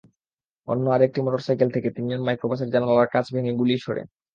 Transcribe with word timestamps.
অন্য 0.67 0.85
আরেকটি 0.89 1.19
মোটরসাইকেল 1.21 1.69
থেকে 1.71 1.89
তিনজন 1.95 2.21
মাইক্রোবাসের 2.23 2.71
জানালার 2.73 3.09
কাচ 3.13 3.25
ভেঙে 3.33 3.53
গুলি 3.53 3.75
ছোড়ে। 3.77 4.01